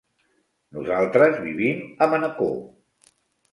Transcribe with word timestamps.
Nosaltres 0.77 1.37
vivim 1.45 1.85
a 2.07 2.11
Manacor. 2.17 2.53